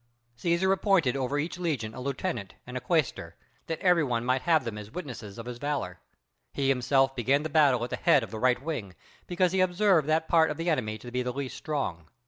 Cæsar 0.35 0.73
appointed 0.73 1.15
over 1.15 1.37
each 1.37 1.59
legion 1.59 1.93
a 1.93 2.01
lieutenant 2.01 2.55
and 2.65 2.75
a 2.75 2.79
quæstor, 2.81 3.33
that 3.67 3.77
every 3.81 4.03
one 4.03 4.25
might 4.25 4.41
have 4.41 4.63
them 4.63 4.75
as 4.79 4.89
witnesses 4.89 5.37
of 5.37 5.45
his 5.45 5.59
valor. 5.59 5.99
He 6.55 6.69
himself 6.69 7.15
began 7.15 7.43
the 7.43 7.49
battle 7.49 7.83
at 7.83 7.91
the 7.91 7.97
head 7.97 8.23
of 8.23 8.31
the 8.31 8.39
right 8.39 8.59
wing, 8.59 8.95
because 9.27 9.51
he 9.51 9.59
had 9.59 9.69
observed 9.69 10.07
that 10.07 10.27
part 10.27 10.49
of 10.49 10.57
the 10.57 10.71
enemy 10.71 10.97
to 10.97 11.11
be 11.11 11.21
the 11.21 11.31
least 11.31 11.55
strong. 11.55 12.09